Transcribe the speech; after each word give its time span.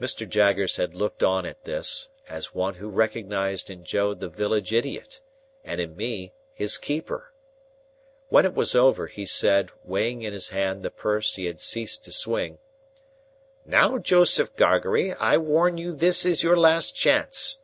Mr. 0.00 0.26
Jaggers 0.26 0.76
had 0.76 0.94
looked 0.94 1.22
on 1.22 1.44
at 1.44 1.64
this, 1.64 2.08
as 2.26 2.54
one 2.54 2.76
who 2.76 2.88
recognised 2.88 3.68
in 3.68 3.84
Joe 3.84 4.14
the 4.14 4.30
village 4.30 4.72
idiot, 4.72 5.20
and 5.62 5.78
in 5.78 5.94
me 5.94 6.32
his 6.54 6.78
keeper. 6.78 7.34
When 8.30 8.46
it 8.46 8.54
was 8.54 8.74
over, 8.74 9.08
he 9.08 9.26
said, 9.26 9.70
weighing 9.84 10.22
in 10.22 10.32
his 10.32 10.48
hand 10.48 10.82
the 10.82 10.90
purse 10.90 11.34
he 11.34 11.44
had 11.44 11.60
ceased 11.60 12.02
to 12.06 12.12
swing:— 12.12 12.56
"Now, 13.66 13.98
Joseph 13.98 14.56
Gargery, 14.56 15.12
I 15.12 15.36
warn 15.36 15.76
you 15.76 15.92
this 15.94 16.24
is 16.24 16.42
your 16.42 16.56
last 16.56 16.96
chance. 16.96 17.58